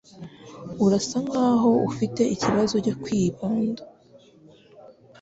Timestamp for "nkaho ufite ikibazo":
1.25-2.75